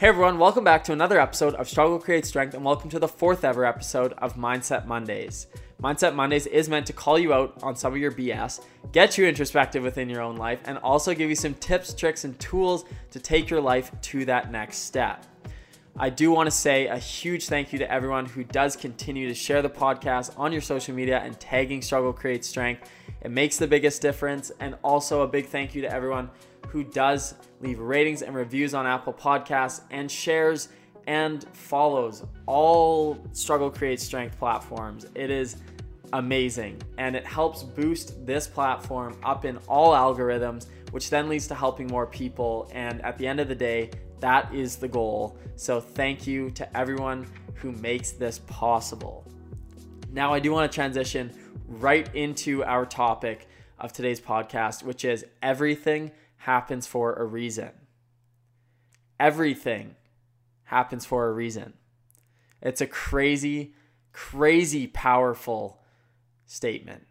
[0.00, 3.06] Hey everyone, welcome back to another episode of Struggle Creates Strength, and welcome to the
[3.06, 5.46] fourth ever episode of Mindset Mondays.
[5.82, 9.26] Mindset Mondays is meant to call you out on some of your BS, get you
[9.26, 13.20] introspective within your own life, and also give you some tips, tricks, and tools to
[13.20, 15.26] take your life to that next step.
[15.98, 19.34] I do want to say a huge thank you to everyone who does continue to
[19.34, 22.90] share the podcast on your social media and tagging Struggle Creates Strength.
[23.20, 24.50] It makes the biggest difference.
[24.60, 26.30] And also a big thank you to everyone
[26.68, 30.68] who does leave ratings and reviews on Apple Podcasts and shares
[31.06, 35.06] and follows all Struggle Create Strength platforms.
[35.14, 35.56] It is
[36.12, 41.54] amazing and it helps boost this platform up in all algorithms, which then leads to
[41.54, 42.70] helping more people.
[42.72, 45.38] And at the end of the day, that is the goal.
[45.56, 49.26] So thank you to everyone who makes this possible.
[50.12, 51.32] Now, I do want to transition
[51.66, 57.70] right into our topic of today's podcast, which is everything happens for a reason.
[59.18, 59.94] Everything
[60.64, 61.74] happens for a reason.
[62.62, 63.74] It's a crazy,
[64.14, 65.82] crazy powerful
[66.46, 67.06] statement,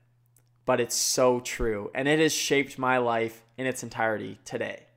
[0.66, 1.92] but it's so true.
[1.94, 4.88] And it has shaped my life in its entirety today.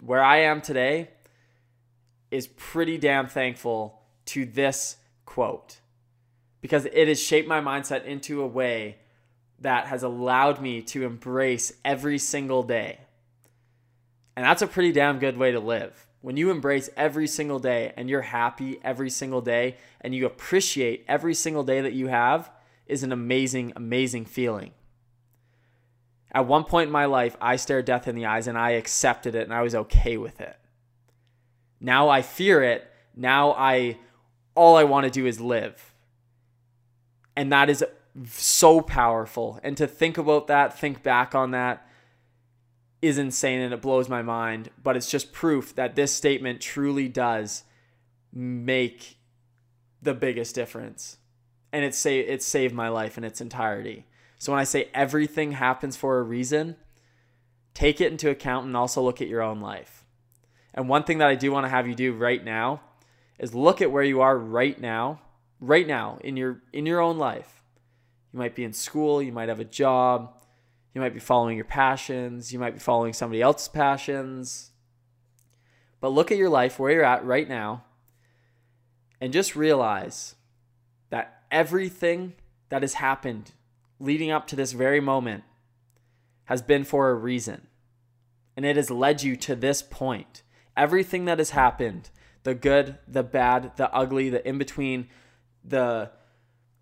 [0.00, 1.10] Where I am today
[2.30, 5.80] is pretty damn thankful to this quote
[6.60, 8.98] because it has shaped my mindset into a way
[9.58, 13.00] that has allowed me to embrace every single day.
[14.38, 16.06] And that's a pretty damn good way to live.
[16.20, 21.04] When you embrace every single day and you're happy every single day and you appreciate
[21.08, 22.48] every single day that you have
[22.86, 24.70] is an amazing, amazing feeling.
[26.30, 29.34] At one point in my life, I stared death in the eyes and I accepted
[29.34, 30.56] it and I was okay with it.
[31.80, 32.88] Now I fear it.
[33.16, 33.98] Now I
[34.54, 35.96] all I want to do is live.
[37.34, 37.84] And that is
[38.24, 39.58] so powerful.
[39.64, 41.87] And to think about that, think back on that,
[43.00, 47.08] is insane and it blows my mind, but it's just proof that this statement truly
[47.08, 47.64] does
[48.32, 49.18] make
[50.02, 51.18] the biggest difference.
[51.72, 54.06] And it say it saved my life in its entirety.
[54.38, 56.76] So when I say everything happens for a reason,
[57.74, 60.04] take it into account and also look at your own life.
[60.74, 62.80] And one thing that I do want to have you do right now
[63.38, 65.20] is look at where you are right now,
[65.60, 67.62] right now in your in your own life.
[68.32, 70.34] You might be in school, you might have a job,
[70.94, 72.52] you might be following your passions.
[72.52, 74.70] You might be following somebody else's passions.
[76.00, 77.84] But look at your life where you're at right now
[79.20, 80.36] and just realize
[81.10, 82.34] that everything
[82.68, 83.52] that has happened
[83.98, 85.44] leading up to this very moment
[86.44, 87.66] has been for a reason.
[88.56, 90.42] And it has led you to this point.
[90.76, 92.10] Everything that has happened,
[92.42, 95.08] the good, the bad, the ugly, the in between,
[95.64, 96.10] the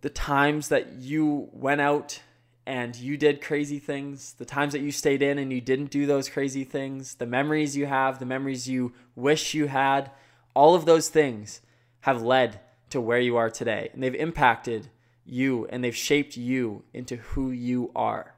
[0.03, 2.21] the times that you went out
[2.67, 6.05] and you did crazy things, the times that you stayed in and you didn't do
[6.05, 10.11] those crazy things, the memories you have, the memories you wish you had,
[10.53, 11.61] all of those things
[12.01, 12.61] have led
[12.91, 13.91] to where you are today.
[13.93, 14.91] And they've impacted
[15.25, 18.35] you and they've shaped you into who you are.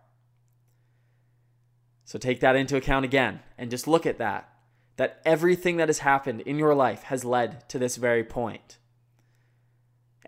[2.04, 4.50] So take that into account again and just look at that.
[4.96, 8.78] That everything that has happened in your life has led to this very point.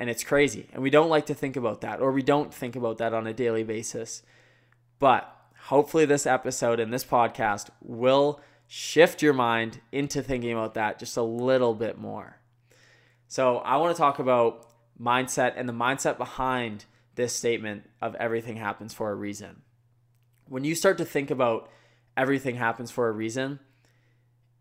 [0.00, 0.66] And it's crazy.
[0.72, 3.26] And we don't like to think about that, or we don't think about that on
[3.26, 4.22] a daily basis.
[4.98, 5.30] But
[5.64, 11.18] hopefully, this episode and this podcast will shift your mind into thinking about that just
[11.18, 12.40] a little bit more.
[13.28, 14.66] So, I want to talk about
[14.98, 19.60] mindset and the mindset behind this statement of everything happens for a reason.
[20.48, 21.70] When you start to think about
[22.16, 23.60] everything happens for a reason,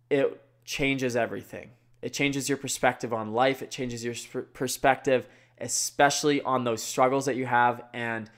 [0.09, 1.71] it changes everything.
[2.01, 3.61] It changes your perspective on life.
[3.61, 4.15] It changes your
[4.53, 5.27] perspective,
[5.59, 8.29] especially on those struggles that you have and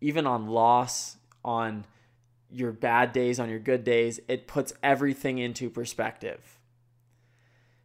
[0.00, 1.84] even on loss, on
[2.50, 4.20] your bad days, on your good days.
[4.28, 6.58] It puts everything into perspective.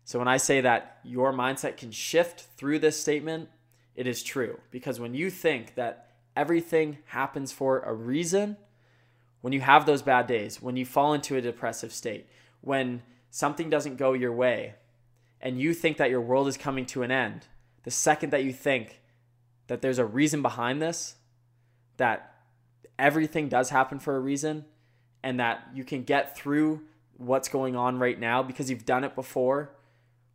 [0.06, 3.50] So when I say that your mindset can shift through this statement,
[3.96, 4.60] it is true.
[4.72, 8.58] Because when you think that everything happens for a reason,
[9.42, 12.28] when you have those bad days, when you fall into a depressive state,
[12.62, 14.76] when something doesn't go your way,
[15.42, 17.46] and you think that your world is coming to an end,
[17.84, 19.02] the second that you think
[19.68, 21.16] that there's a reason behind this,
[21.98, 22.36] that
[22.98, 24.66] everything does happen for a reason,
[25.24, 26.82] and that you can get through
[27.18, 29.72] what's going on right now because you've done it before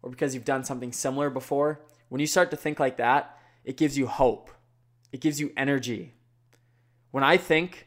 [0.03, 3.77] or because you've done something similar before, when you start to think like that, it
[3.77, 4.51] gives you hope.
[5.13, 6.15] It gives you energy.
[7.11, 7.87] When I think,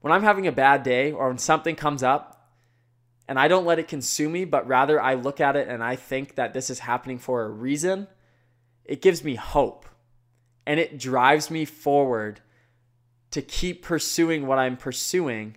[0.00, 2.33] when I'm having a bad day or when something comes up
[3.26, 5.96] and I don't let it consume me, but rather I look at it and I
[5.96, 8.06] think that this is happening for a reason,
[8.84, 9.86] it gives me hope
[10.66, 12.40] and it drives me forward
[13.30, 15.56] to keep pursuing what I'm pursuing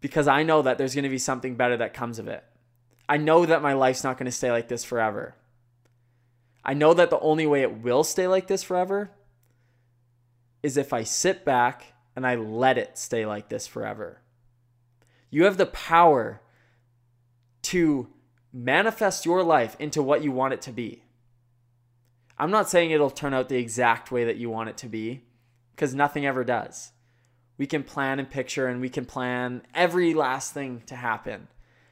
[0.00, 2.44] because I know that there's going to be something better that comes of it.
[3.08, 5.34] I know that my life's not going to stay like this forever.
[6.64, 9.10] I know that the only way it will stay like this forever
[10.62, 14.19] is if I sit back and I let it stay like this forever.
[15.30, 16.40] You have the power
[17.62, 18.08] to
[18.52, 21.04] manifest your life into what you want it to be.
[22.36, 25.22] I'm not saying it'll turn out the exact way that you want it to be
[25.72, 26.92] because nothing ever does.
[27.58, 31.48] We can plan and picture and we can plan every last thing to happen,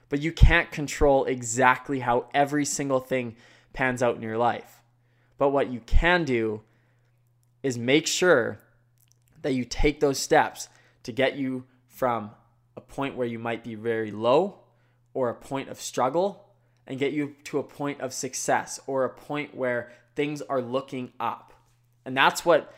[0.09, 3.37] but you can't control exactly how every single thing
[3.75, 4.81] pans out in your life.
[5.37, 6.63] But what you can do
[7.63, 8.59] is make sure
[9.43, 10.69] that you take those steps
[11.03, 12.31] to get you from
[12.79, 14.61] a point where you might be very low
[15.13, 16.49] or a point of struggle
[16.87, 21.11] and get you to a point of success or a point where things are looking
[21.19, 21.53] up.
[22.05, 22.73] And that's what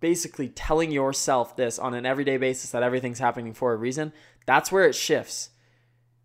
[0.00, 4.12] basically telling yourself this on an everyday basis that everything's happening for a reason,
[4.46, 5.50] that's where it shifts.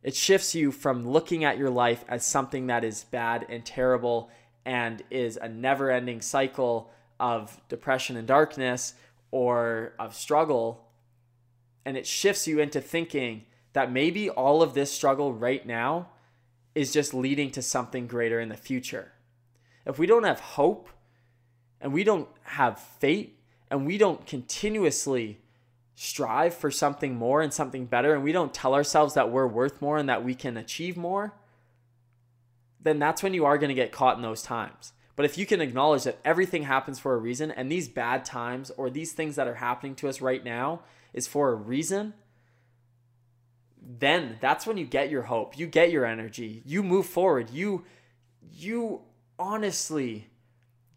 [0.02, 4.32] It shifts you from looking at your life as something that is bad and terrible
[4.66, 8.96] and is a never ending cycle of depression and darkness
[9.30, 10.83] or of struggle.
[11.86, 16.10] And it shifts you into thinking that maybe all of this struggle right now
[16.76, 19.12] is just leading to something greater in the future.
[19.86, 20.90] If we don't have hope
[21.82, 23.32] and we don't have faith
[23.70, 25.40] and we don't continuously
[25.96, 29.82] strive for something more and something better and we don't tell ourselves that we're worth
[29.82, 31.34] more and that we can achieve more,
[32.82, 34.94] then that's when you are going to get caught in those times.
[35.16, 38.72] But if you can acknowledge that everything happens for a reason and these bad times
[38.72, 40.82] or these things that are happening to us right now
[41.14, 42.14] is for a reason,
[43.82, 45.58] then that's when you get your hope.
[45.58, 46.62] You get your energy.
[46.66, 47.50] You move forward.
[47.50, 47.86] You
[48.52, 49.02] you
[49.38, 50.30] honestly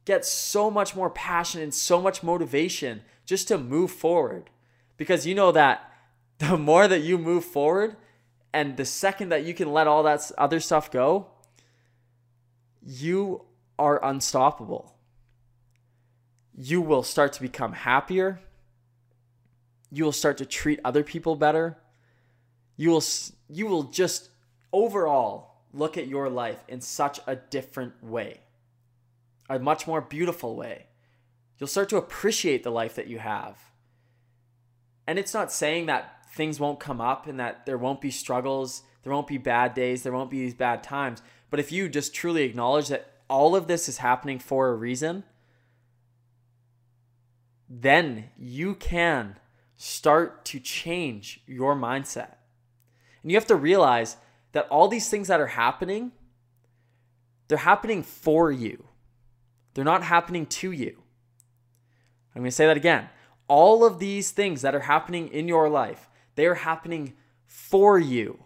[0.05, 4.51] get so much more passion and so much motivation just to move forward.
[4.97, 5.93] Because you know that
[6.39, 7.97] the more that you move forward
[8.53, 11.29] and the second that you can let all that other stuff go,
[12.83, 13.45] you
[13.79, 14.95] are unstoppable.
[16.57, 18.41] You will start to become happier.
[19.91, 21.79] You will start to treat other people better.
[22.77, 23.05] You will
[23.49, 24.31] you will just
[24.73, 28.41] overall look at your life in such a different way.
[29.49, 30.87] A much more beautiful way.
[31.59, 33.59] You'll start to appreciate the life that you have.
[35.07, 38.83] And it's not saying that things won't come up and that there won't be struggles,
[39.03, 41.23] there won't be bad days, there won't be these bad times.
[41.49, 45.25] But if you just truly acknowledge that all of this is happening for a reason,
[47.69, 49.37] then you can
[49.77, 52.37] start to change your mindset.
[53.23, 54.17] And you have to realize
[54.53, 56.13] that all these things that are happening,
[57.49, 58.87] they're happening for you.
[59.75, 61.03] They're not happening to you.
[62.35, 63.09] I'm going to say that again.
[63.49, 67.15] All of these things that are happening in your life, they are happening
[67.47, 68.43] for you,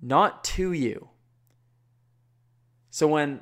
[0.00, 1.08] not to you.
[2.90, 3.40] So when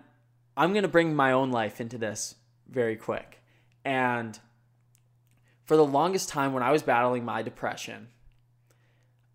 [0.56, 2.36] I'm going to bring my own life into this
[2.68, 3.42] very quick.
[3.84, 4.38] And
[5.66, 8.08] for the longest time when I was battling my depression,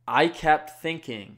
[0.08, 1.38] I kept thinking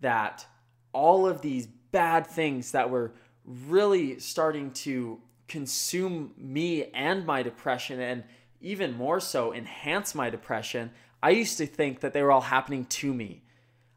[0.00, 0.46] that
[0.92, 3.12] all of these bad things that were
[3.44, 8.24] really starting to consume me and my depression and
[8.60, 10.90] even more so enhance my depression,
[11.22, 13.42] I used to think that they were all happening to me.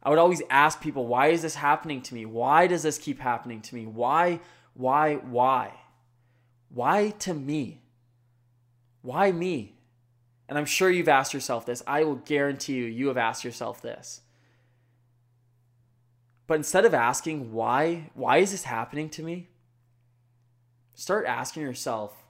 [0.03, 2.25] I would always ask people, why is this happening to me?
[2.25, 3.87] Why does this keep happening to me?
[3.87, 4.39] Why,
[4.75, 5.73] why, why?
[6.69, 7.81] Why to me?
[9.01, 9.74] Why me?
[10.47, 11.81] And I'm sure you've asked yourself this.
[11.87, 14.21] I will guarantee you, you have asked yourself this.
[16.47, 19.49] But instead of asking, why, why is this happening to me?
[20.93, 22.23] Start asking yourself,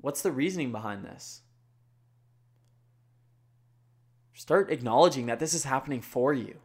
[0.00, 1.42] what's the reasoning behind this?
[4.32, 6.56] Start acknowledging that this is happening for you.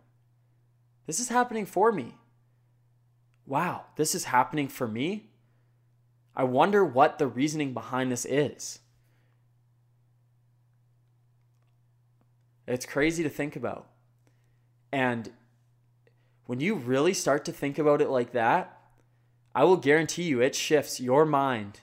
[1.07, 2.15] This is happening for me.
[3.45, 5.29] Wow, this is happening for me?
[6.35, 8.79] I wonder what the reasoning behind this is.
[12.71, 13.87] It's crazy to think about.
[14.93, 15.31] And
[16.45, 18.77] when you really start to think about it like that,
[19.53, 21.81] I will guarantee you it shifts your mind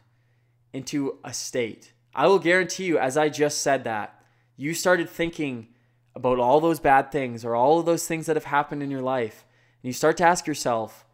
[0.72, 1.92] into a state.
[2.14, 4.22] I will guarantee you, as I just said that,
[4.56, 5.68] you started thinking
[6.14, 9.02] about all those bad things or all of those things that have happened in your
[9.02, 9.44] life.
[9.82, 11.04] And you start to ask yourself,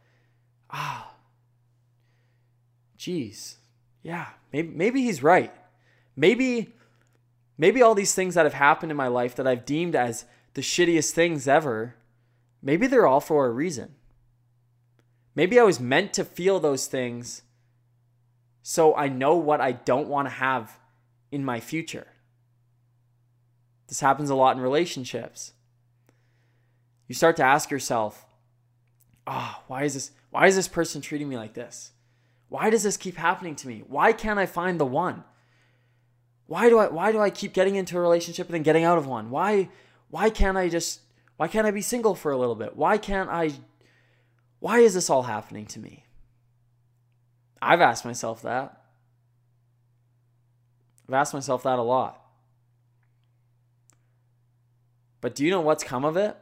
[0.70, 1.14] ah,
[2.96, 3.56] geez,
[4.02, 5.52] yeah, maybe, maybe he's right.
[6.14, 6.72] Maybe,
[7.56, 10.62] maybe all these things that have happened in my life that I've deemed as the
[10.62, 11.96] shittiest things ever,
[12.62, 13.94] maybe they're all for a reason.
[15.34, 17.42] Maybe I was meant to feel those things
[18.62, 20.78] so I know what I don't want to have
[21.30, 22.06] in my future.
[23.88, 25.52] This happens a lot in relationships.
[27.06, 28.24] You start to ask yourself,
[29.26, 31.92] "Ah, oh, why is this why is this person treating me like this?
[32.48, 33.84] Why does this keep happening to me?
[33.86, 35.24] Why can't I find the one?
[36.46, 38.98] Why do I why do I keep getting into a relationship and then getting out
[38.98, 39.30] of one?
[39.30, 39.68] Why
[40.10, 41.00] why can't I just
[41.36, 42.76] why can't I be single for a little bit?
[42.76, 43.52] Why can't I
[44.60, 46.04] why is this all happening to me?
[47.60, 48.82] I've asked myself that.
[51.08, 52.20] I've asked myself that a lot.
[55.20, 56.36] But do you know what's come of it?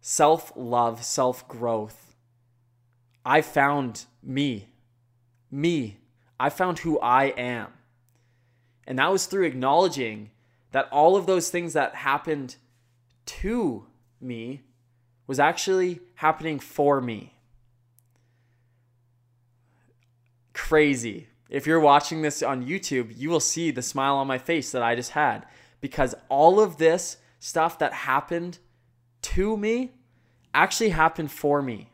[0.00, 2.16] Self love, self growth.
[3.24, 4.68] I found me.
[5.50, 5.98] Me.
[6.38, 7.68] I found who I am.
[8.86, 10.30] And that was through acknowledging
[10.72, 12.56] that all of those things that happened
[13.26, 13.86] to
[14.20, 14.62] me
[15.26, 17.34] was actually happening for me.
[20.52, 21.28] Crazy.
[21.48, 24.82] If you're watching this on YouTube, you will see the smile on my face that
[24.82, 25.46] I just had
[25.80, 28.58] because all of this stuff that happened
[29.22, 29.92] to me
[30.52, 31.90] actually happened for me.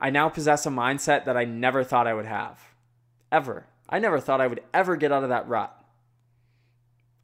[0.00, 2.60] I now possess a mindset that I never thought I would have.
[3.30, 3.66] Ever.
[3.88, 5.74] I never thought I would ever get out of that rut.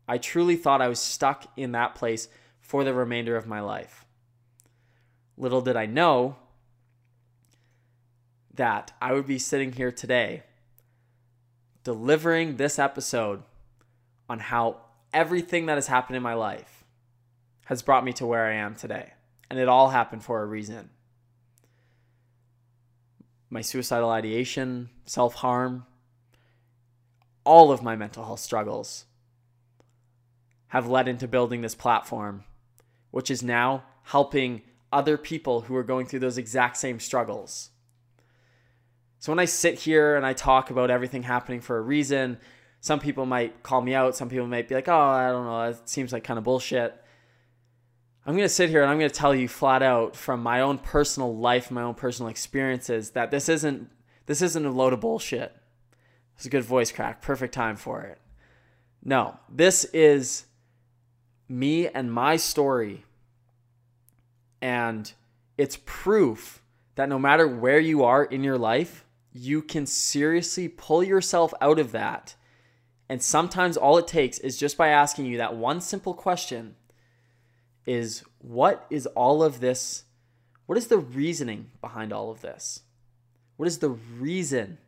[0.07, 2.29] I truly thought I was stuck in that place
[2.61, 4.05] for the remainder of my life.
[5.37, 6.37] Little did I know
[8.55, 10.43] that I would be sitting here today
[11.85, 13.43] delivering this episode
[14.29, 14.77] on how
[15.13, 16.85] everything that has happened in my life
[17.67, 19.13] has brought me to where I am today.
[19.49, 20.91] And it all happened for a reason.
[23.49, 25.87] My suicidal ideation, self harm,
[27.51, 29.07] all of my mental health struggles
[30.69, 32.45] have led into building this platform,
[33.11, 37.71] which is now helping other people who are going through those exact same struggles.
[39.19, 42.39] So when I sit here and I talk about everything happening for a reason,
[42.79, 44.15] some people might call me out.
[44.15, 46.95] Some people might be like, oh, I don't know, it seems like kind of bullshit.
[48.25, 50.61] I'm going to sit here and I'm going to tell you flat out from my
[50.61, 53.91] own personal life, my own personal experiences that this isn't
[54.27, 55.60] this isn't a load of bullshit.
[56.41, 58.19] It's a good voice crack, perfect time for it.
[59.05, 60.47] No, this is
[61.51, 63.05] me and my story.
[64.63, 65.13] And
[65.59, 66.63] it's proof
[66.95, 69.05] that no matter where you are in your life,
[69.35, 72.37] you can seriously pull yourself out of that.
[73.07, 76.75] And sometimes all it takes is just by asking you that one simple question
[77.85, 80.05] is what is all of this?
[80.65, 82.81] What is the reasoning behind all of this?
[83.59, 84.79] What is the reason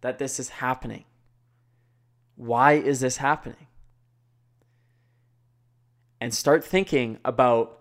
[0.00, 1.04] that this is happening?
[2.36, 3.66] Why is this happening?
[6.20, 7.80] And start thinking about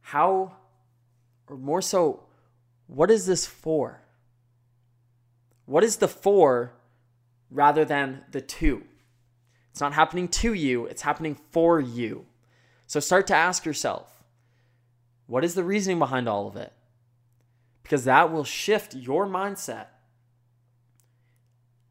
[0.00, 0.56] how,
[1.48, 2.24] or more so,
[2.86, 4.02] what is this for?
[5.66, 6.74] What is the for
[7.50, 8.84] rather than the to?
[9.70, 12.26] It's not happening to you, it's happening for you.
[12.86, 14.22] So start to ask yourself
[15.26, 16.72] what is the reasoning behind all of it?
[17.82, 19.86] Because that will shift your mindset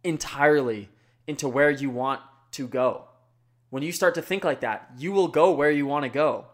[0.03, 0.89] entirely
[1.27, 3.05] into where you want to go.
[3.69, 6.45] When you start to think like that, you will go where you want to go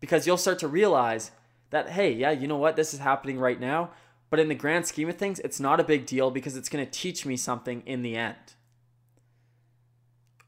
[0.00, 1.32] because you'll start to realize
[1.70, 2.76] that, hey, yeah, you know what?
[2.76, 3.90] This is happening right now.
[4.30, 6.84] But in the grand scheme of things, it's not a big deal because it's going
[6.84, 8.54] to teach me something in the end.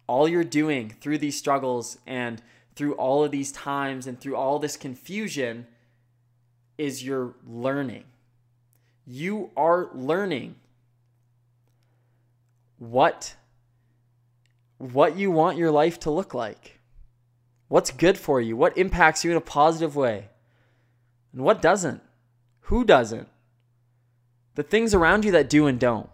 [0.07, 2.41] All you're doing through these struggles and
[2.77, 5.67] through all of these times and through all this confusion
[6.79, 8.05] is you're learning.
[9.07, 10.57] You are learning
[12.91, 13.35] what
[14.79, 16.81] what you want your life to look like.
[17.69, 18.57] What's good for you?
[18.57, 20.29] What impacts you in a positive way?
[21.33, 22.03] And what doesn't?
[22.63, 23.29] Who doesn't?
[24.55, 26.09] the things around you that do and don't.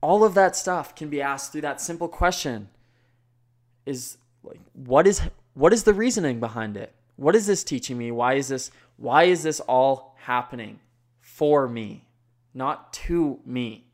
[0.00, 2.68] All of that stuff can be asked through that simple question
[3.84, 5.22] is like what is
[5.54, 6.94] what is the reasoning behind it?
[7.16, 8.10] What is this teaching me?
[8.10, 10.78] Why is this why is this all happening
[11.20, 12.04] for me,
[12.54, 13.85] not to me?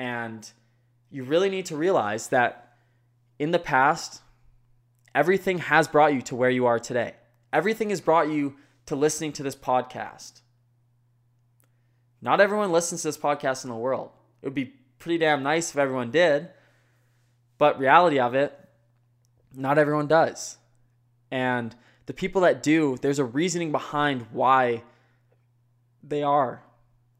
[0.00, 0.50] And
[1.10, 2.72] you really need to realize that
[3.38, 4.22] in the past
[5.14, 7.16] everything has brought you to where you are today.
[7.52, 10.40] Everything has brought you to listening to this podcast.
[12.22, 14.12] Not everyone listens to this podcast in the world.
[14.40, 16.48] It would be pretty damn nice if everyone did,
[17.58, 18.58] but reality of it,
[19.54, 20.56] not everyone does.
[21.30, 21.76] And
[22.06, 24.82] the people that do, there's a reasoning behind why
[26.02, 26.62] they are,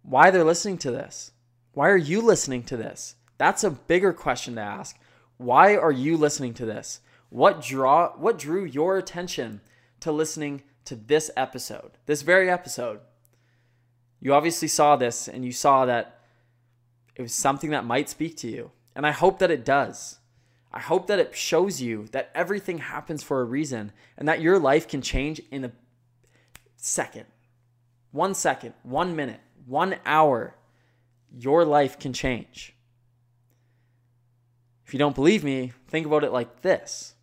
[0.01, 1.33] why they're listening to this.
[1.81, 3.15] Why are you listening to this?
[3.39, 4.99] That's a bigger question to ask.
[5.39, 7.01] Why are you listening to this?
[7.31, 9.63] What draw what drew your attention
[10.01, 11.93] to listening to this episode?
[12.05, 13.01] This very episode.
[14.21, 16.21] You obviously saw this and you saw that
[17.17, 18.73] it was something that might speak to you.
[18.95, 20.19] And I hope that it does.
[20.71, 24.59] I hope that it shows you that everything happens for a reason and that your
[24.59, 25.73] life can change in a
[26.77, 27.25] second.
[28.11, 30.57] One second, one minute, one hour.
[31.39, 32.75] Your life can change.
[34.85, 37.15] If you don't believe me, think about it like this.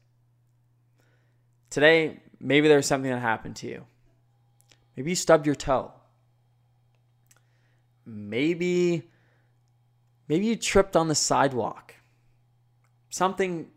[1.69, 3.85] Today, maybe there's something that happened to you.
[4.95, 5.91] Maybe you stubbed your toe.
[8.05, 9.09] Maybe
[10.29, 11.95] maybe you tripped on the sidewalk.
[13.09, 13.67] Something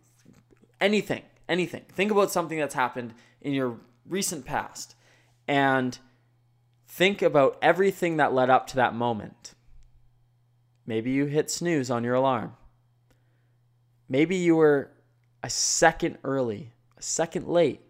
[0.80, 1.82] anything, anything.
[1.92, 4.94] Think about something that's happened in your recent past
[5.46, 5.98] and
[6.86, 9.54] think about everything that led up to that moment.
[10.86, 12.56] Maybe you hit snooze on your alarm.
[14.08, 14.90] Maybe you were
[15.42, 17.80] a second early, a second late.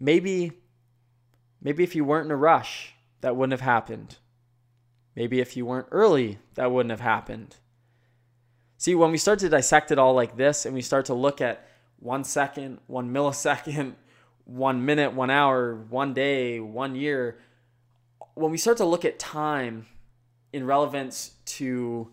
[0.00, 0.52] Maybe
[1.62, 4.16] maybe if you weren't in a rush, that wouldn't have happened.
[5.14, 7.56] Maybe if you weren't early, that wouldn't have happened.
[8.76, 11.40] See, when we start to dissect it all like this and we start to look
[11.40, 11.66] at
[12.00, 13.94] one second, one millisecond,
[14.44, 17.38] one minute, one hour, one day, one year,
[18.34, 19.86] when we start to look at time
[20.54, 22.08] in relevance to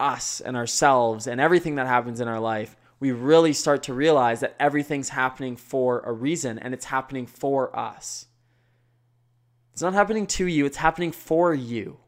[0.00, 4.40] us and ourselves and everything that happens in our life, we really start to realize
[4.40, 8.26] that everything's happening for a reason and it's happening for us.
[9.72, 11.98] It's not happening to you, it's happening for you.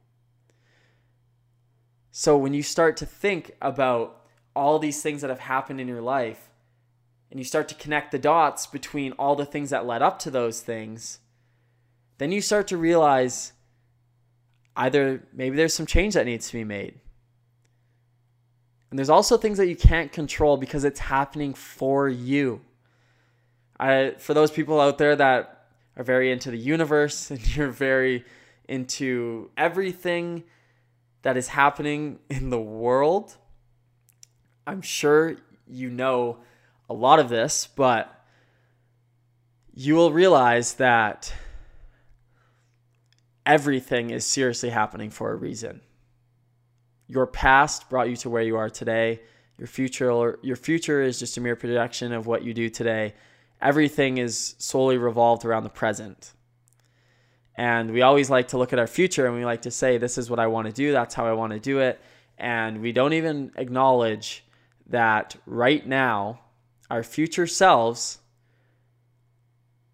[2.10, 4.26] So when you start to think about
[4.56, 6.50] all these things that have happened in your life
[7.30, 10.30] and you start to connect the dots between all the things that led up to
[10.30, 11.20] those things,
[12.18, 13.52] then you start to realize
[14.76, 17.00] either maybe there's some change that needs to be made.
[18.90, 22.60] And there's also things that you can't control because it's happening for you.
[23.78, 25.66] I, for those people out there that
[25.96, 28.24] are very into the universe and you're very
[28.68, 30.44] into everything
[31.22, 33.36] that is happening in the world.
[34.66, 36.38] I'm sure you know
[36.88, 38.12] a lot of this, but
[39.74, 41.32] you will realize that
[43.46, 45.80] everything is seriously happening for a reason.
[47.06, 49.20] Your past brought you to where you are today.
[49.56, 53.14] Your future your future is just a mere projection of what you do today.
[53.62, 56.32] Everything is solely revolved around the present.
[57.56, 60.18] And we always like to look at our future and we like to say, this
[60.18, 61.98] is what I want to do, that's how I want to do it.
[62.36, 64.44] And we don't even acknowledge
[64.88, 66.40] that right now,
[66.90, 68.18] our future selves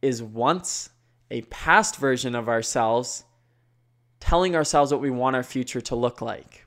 [0.02, 0.90] is once
[1.30, 3.24] a past version of ourselves
[4.22, 6.66] telling ourselves what we want our future to look like.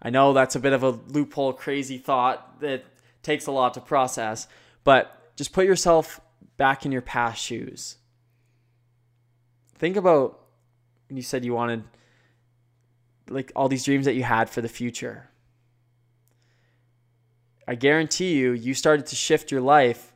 [0.00, 2.84] I know that's a bit of a loophole, crazy thought that
[3.22, 4.46] takes a lot to process,
[4.84, 6.20] but just put yourself
[6.56, 7.96] back in your past shoes
[9.78, 10.40] think about
[11.08, 11.84] when you said you wanted
[13.28, 15.28] like all these dreams that you had for the future.
[17.68, 20.12] I guarantee you, you started to shift your life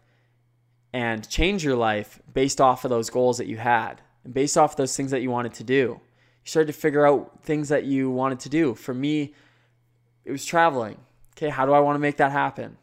[0.92, 4.76] and change your life based off of those goals that you had and based off
[4.76, 6.00] those things that you wanted to do.
[6.44, 8.74] You started to figure out things that you wanted to do.
[8.74, 9.34] For me,
[10.24, 10.98] it was traveling.
[11.36, 12.76] Okay, how do I want to make that happen?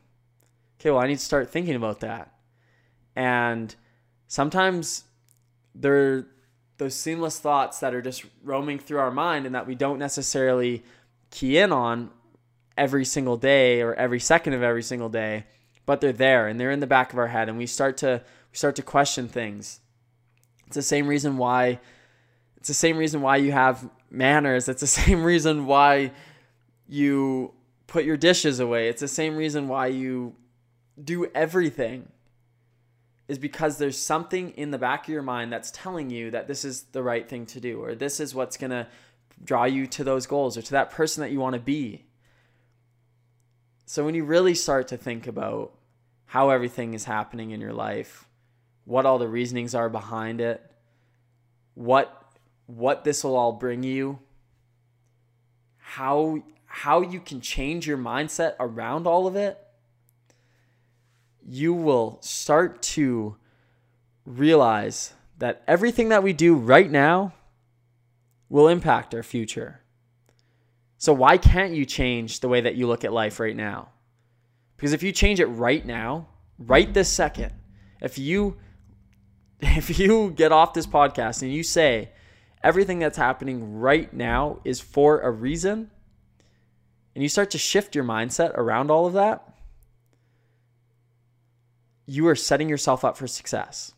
[0.80, 2.34] Okay, well, I need to start thinking about that.
[3.16, 3.74] And
[4.28, 5.04] sometimes
[5.74, 6.28] there
[6.78, 10.84] those seamless thoughts that are just roaming through our mind and that we don't necessarily
[11.32, 12.12] key in on
[12.78, 15.44] every single day or every second of every single day
[15.88, 18.22] but they're there and they're in the back of our head and we start to
[18.52, 19.80] we start to question things
[20.68, 21.80] it's the same reason why
[22.68, 26.12] it's the same reason why you have manners it's the same reason why
[26.90, 27.54] you
[27.88, 30.36] put your dishes away it's the same reason why you
[31.02, 32.10] do everything
[33.30, 36.66] is because there's something in the back of your mind that's telling you that this
[36.66, 38.86] is the right thing to do or this is what's going to
[39.42, 42.06] draw you to those goals or to that person that you want to be.
[43.86, 45.74] So when you really start to think about
[46.26, 48.28] how everything is happening in your life,
[48.86, 50.62] what all the reasonings are behind it,
[51.74, 52.27] what
[52.68, 54.20] what this will all bring you,
[55.78, 59.58] how how you can change your mindset around all of it,
[61.44, 63.36] you will start to
[64.26, 67.34] realize that everything that we do right now
[68.50, 69.82] will impact our future.
[70.98, 73.90] So, why can't you change the way that you look at life right now?
[74.76, 76.28] Because if you change it right now,
[76.60, 77.54] right this second,
[78.02, 78.58] if you
[79.60, 82.10] if you get off this podcast and you say
[82.68, 85.90] everything that's happening right now is for a reason
[87.16, 89.56] and you start to shift your mindset around all of that,
[92.06, 93.94] you are setting yourself up for success.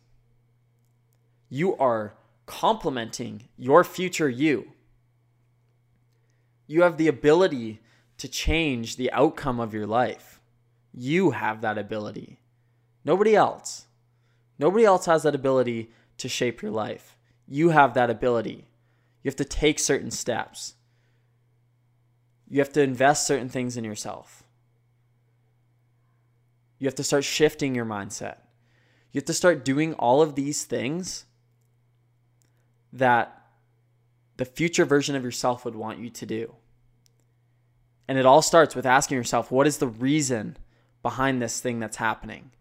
[1.48, 2.14] You are
[2.46, 4.70] complementing your future you.
[6.68, 7.80] You have the ability
[8.18, 10.40] to change the outcome of your life.
[10.94, 12.38] You have that ability.
[13.04, 13.86] Nobody else.
[14.60, 17.16] Nobody else has that ability to shape your life.
[17.52, 18.68] You have that ability.
[19.22, 20.74] You have to take certain steps.
[22.48, 24.44] You have to invest certain things in yourself.
[26.78, 28.36] You have to start shifting your mindset.
[29.12, 31.26] You have to start doing all of these things
[32.92, 33.36] that
[34.36, 36.54] the future version of yourself would want you to do.
[38.06, 40.56] And it all starts with asking yourself, what is the reason
[41.02, 42.52] behind this thing that's happening?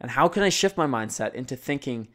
[0.00, 2.08] And how can I shift my mindset into thinking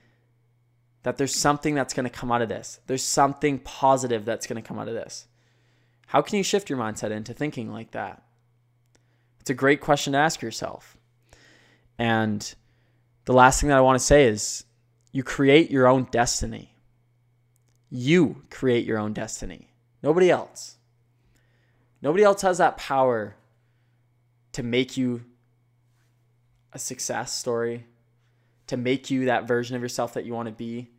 [1.04, 2.80] that there's something that's going to come out of this?
[2.88, 5.28] There's something positive that's going to come out of this.
[6.08, 8.24] How can you shift your mindset into thinking like that?
[9.40, 10.98] It's a great question to ask yourself.
[11.98, 12.54] And
[13.26, 14.66] the last thing that I want to say is
[15.12, 16.76] you create your own destiny.
[17.90, 19.72] You create your own destiny,
[20.04, 20.78] nobody else.
[22.02, 23.36] Nobody else has that power
[24.54, 25.26] to make you
[26.72, 27.86] a success story,
[28.70, 30.92] to make you that version of yourself that you want to be,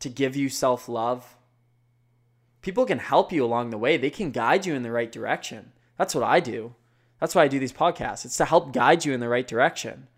[0.00, 1.36] to give you self love.
[2.62, 5.72] People can help you along the way, they can guide you in the right direction.
[5.98, 6.74] That's what I do.
[7.20, 8.24] That's why I do these podcasts.
[8.24, 10.08] It's to help guide you in the right direction.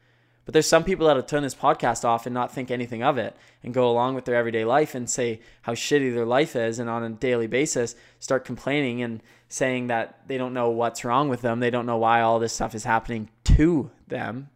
[0.44, 3.37] But there's some people that'll turn this podcast off and not think anything of it
[3.64, 6.88] and go along with their everyday life and say how shitty their life is and
[6.88, 11.40] on a daily basis start complaining and saying that they don't know what's wrong with
[11.40, 11.59] them.
[11.59, 14.50] They don't know why all this stuff is happening to them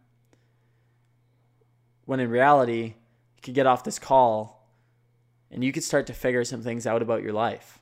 [2.05, 4.67] when in reality, you could get off this call
[5.51, 7.79] and you could start to figure some things out about your life.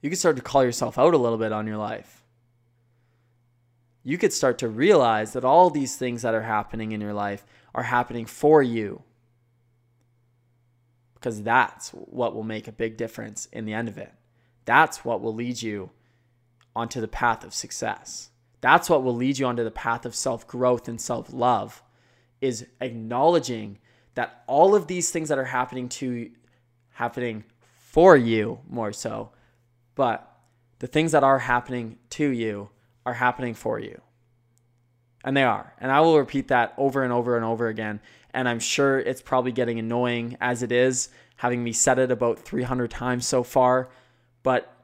[0.00, 2.22] You could start to call yourself out a little bit on your life.
[4.02, 7.46] You could start to realize that all these things that are happening in your life
[7.74, 9.02] are happening for you.
[11.14, 14.12] Because that's what will make a big difference in the end of it.
[14.64, 15.90] That's what will lead you
[16.74, 18.30] onto the path of success.
[18.60, 21.82] That's what will lead you onto the path of self growth and self love
[22.42, 23.78] is acknowledging
[24.14, 26.30] that all of these things that are happening to
[26.90, 27.44] happening
[27.78, 29.30] for you more so,
[29.94, 30.28] but
[30.80, 32.68] the things that are happening to you
[33.06, 34.00] are happening for you.
[35.24, 35.72] And they are.
[35.78, 38.00] And I will repeat that over and over and over again.
[38.34, 42.40] And I'm sure it's probably getting annoying as it is, having me said it about
[42.40, 43.90] 300 times so far.
[44.42, 44.74] But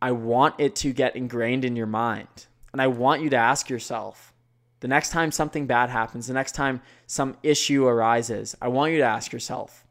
[0.00, 2.46] I want it to get ingrained in your mind.
[2.72, 4.33] And I want you to ask yourself
[4.84, 8.98] the next time something bad happens, the next time some issue arises, I want you
[8.98, 9.86] to ask yourself,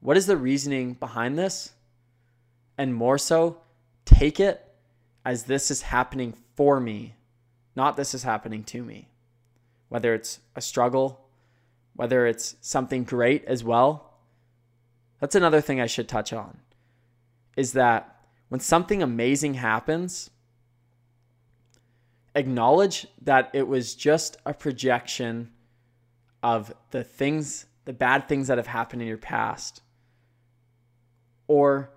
[0.00, 1.72] what is the reasoning behind this?
[2.78, 3.58] And more so,
[4.06, 4.66] take it
[5.26, 7.16] as this is happening for me,
[7.76, 9.10] not this is happening to me.
[9.90, 11.26] Whether it's a struggle,
[11.94, 14.14] whether it's something great as well.
[15.20, 16.60] That's another thing I should touch on
[17.58, 20.30] is that when something amazing happens,
[22.34, 25.50] acknowledge that it was just a projection
[26.42, 29.82] of the things, the bad things that have happened in your past,
[31.46, 31.90] or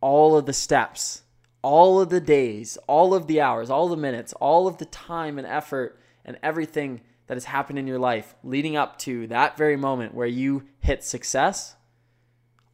[0.00, 1.22] all of the steps,
[1.62, 5.38] all of the days, all of the hours, all the minutes, all of the time
[5.38, 9.76] and effort and everything that has happened in your life leading up to that very
[9.76, 11.76] moment where you hit success,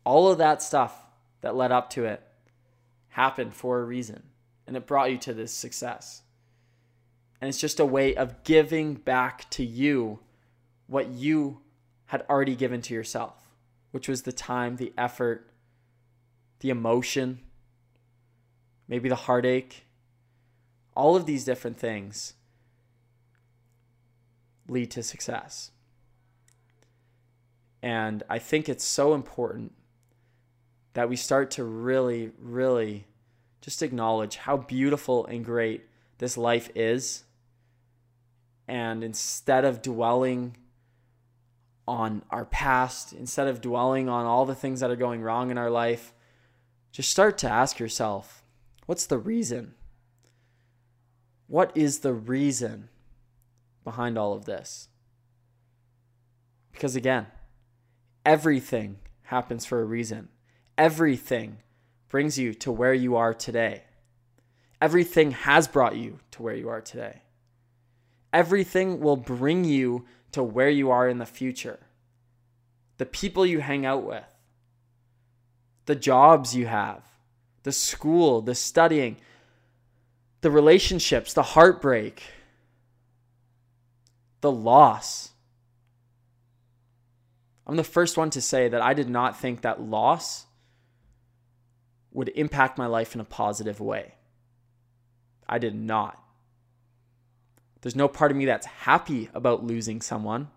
[0.04, 1.06] all of that stuff
[1.40, 2.22] that led up to it
[3.08, 4.22] happened for a reason
[4.66, 6.22] and it brought you to this success.
[7.44, 10.20] And it's just a way of giving back to you
[10.86, 11.60] what you
[12.06, 13.34] had already given to yourself,
[13.90, 15.50] which was the time, the effort,
[16.60, 17.40] the emotion,
[18.88, 19.84] maybe the heartache.
[20.96, 22.32] All of these different things
[24.66, 25.70] lead to success.
[27.82, 29.74] And I think it's so important
[30.94, 33.04] that we start to really, really
[33.60, 35.84] just acknowledge how beautiful and great
[36.16, 37.24] this life is
[38.66, 40.56] and instead of dwelling
[41.86, 45.58] on our past, instead of dwelling on all the things that are going wrong in
[45.58, 46.14] our life,
[46.92, 48.42] just start to ask yourself
[48.86, 49.74] what's the reason?
[51.46, 52.88] What is the reason
[53.82, 54.88] behind all of this?
[56.72, 57.26] Because again,
[58.24, 60.28] everything happens for a reason.
[60.78, 61.58] Everything
[62.08, 63.82] brings you to where you are today.
[64.80, 67.23] Everything has brought you to where you are today
[68.34, 71.78] everything will bring you to where you are in the future.
[72.98, 74.26] The people you hang out with,
[75.86, 77.02] the jobs you have,
[77.62, 79.16] the school, the studying,
[80.40, 82.22] the relationships, the heartbreak,
[84.40, 85.30] the loss.
[87.66, 90.46] I'm the first one to say that I did not think that loss
[92.12, 94.14] would impact my life in a positive way.
[95.48, 96.23] I did not.
[97.84, 100.48] There's no part of me that's happy about losing someone.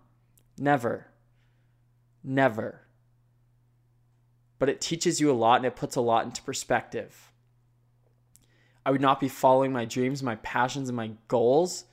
[0.56, 1.08] Never.
[2.24, 2.86] Never.
[4.58, 7.30] But it teaches you a lot and it puts a lot into perspective.
[8.86, 11.84] I would not be following my dreams, my passions, and my goals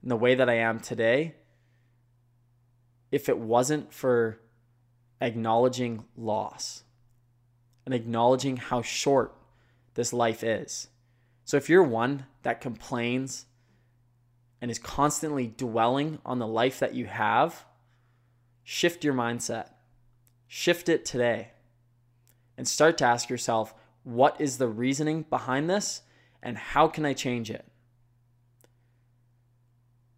[0.00, 1.34] in the way that I am today
[3.10, 4.38] if it wasn't for
[5.20, 6.84] acknowledging loss
[7.84, 9.34] and acknowledging how short
[9.94, 10.86] this life is.
[11.44, 13.46] So if you're one that complains
[14.64, 17.66] and is constantly dwelling on the life that you have,
[18.62, 19.68] shift your mindset.
[20.46, 21.50] Shift it today
[22.56, 23.74] and start to ask yourself
[24.04, 26.00] what is the reasoning behind this
[26.42, 27.66] and how can I change it?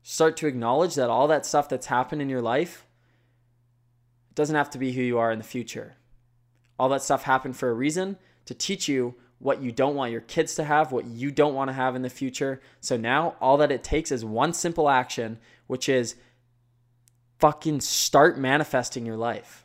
[0.05, 2.87] Start to acknowledge that all that stuff that's happened in your life
[4.37, 5.97] doesn't have to be who you are in the future.
[6.79, 10.21] All that stuff happened for a reason to teach you what you don't want your
[10.23, 12.61] kids to have, what you don't want to have in the future.
[12.81, 16.17] So now all that it takes is one simple action, which is
[17.39, 19.65] fucking start manifesting your life.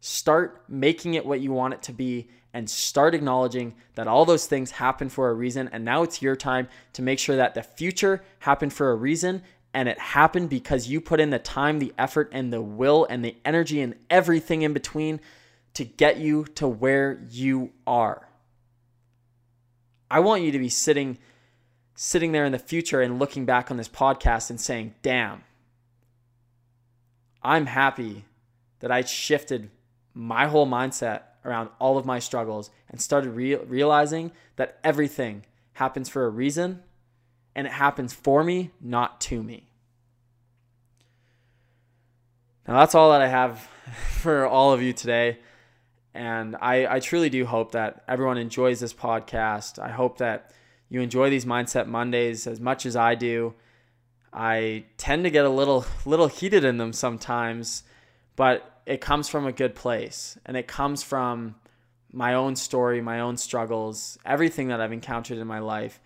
[0.00, 4.46] Start making it what you want it to be and start acknowledging that all those
[4.46, 5.70] things happen for a reason.
[5.72, 9.42] And now it's your time to make sure that the future happened for a reason
[9.74, 13.24] and it happened because you put in the time, the effort, and the will and
[13.24, 15.20] the energy and everything in between
[15.74, 18.28] to get you to where you are.
[20.10, 21.18] I want you to be sitting
[21.94, 25.44] sitting there in the future and looking back on this podcast and saying, "Damn.
[27.42, 28.24] I'm happy
[28.80, 29.70] that I shifted
[30.14, 36.08] my whole mindset around all of my struggles and started re- realizing that everything happens
[36.08, 36.82] for a reason
[37.54, 39.68] and it happens for me, not to me."
[42.66, 43.60] Now that's all that I have
[44.20, 45.38] for all of you today.
[46.14, 49.78] And I, I truly do hope that everyone enjoys this podcast.
[49.78, 50.52] I hope that
[50.88, 53.54] you enjoy these Mindset Mondays as much as I do.
[54.32, 57.82] I tend to get a little little heated in them sometimes,
[58.36, 61.54] but it comes from a good place and it comes from
[62.12, 66.00] my own story, my own struggles, everything that I've encountered in my life.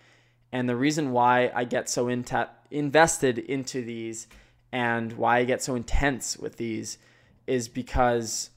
[0.51, 2.25] And the reason why I get so in
[2.71, 4.27] invested into these
[4.71, 6.97] and why I get so intense with these
[7.45, 8.49] is because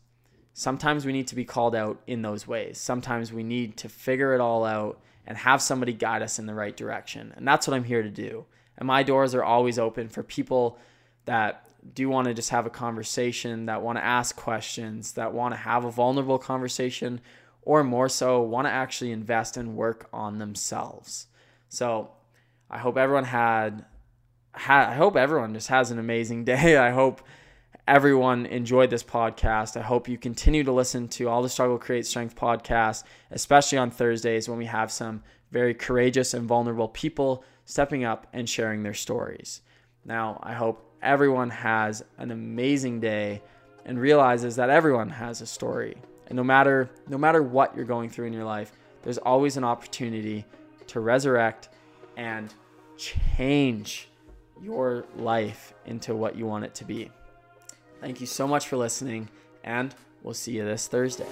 [0.53, 2.79] sometimes we need to be called out in those ways.
[2.79, 6.55] Sometimes we need to figure it all out and have somebody guide us in the
[6.55, 7.33] right direction.
[7.37, 8.47] And that's what I'm here to do.
[8.77, 10.79] And my doors are always open for people
[11.27, 15.55] that do want to just have a conversation, that want to ask questions, that want
[15.55, 17.21] to have a vulnerable conversation,
[17.63, 21.27] or more so, want to actually invest and work on themselves.
[21.69, 22.11] So
[22.71, 23.85] I hope everyone had,
[24.55, 26.77] I hope everyone just has an amazing day.
[26.77, 27.23] I hope
[27.91, 29.77] everyone enjoyed this podcast.
[29.77, 33.91] I hope you continue to listen to all the Struggle Create Strength podcasts, especially on
[33.91, 38.95] Thursdays when we have some very courageous and vulnerable people stepping up and sharing their
[38.95, 39.63] stories.
[40.05, 43.43] Now, I hope everyone has an amazing day
[43.85, 45.97] and realizes that everyone has a story.
[46.29, 48.71] And no matter no matter what you're going through in your life,
[49.03, 50.45] there's always an opportunity
[50.87, 51.71] to resurrect
[52.17, 52.55] and
[52.97, 54.09] change
[54.63, 57.11] your life into what you want it to be.
[58.01, 59.29] Thank you so much for listening,
[59.63, 61.27] and we'll see you this Thursday.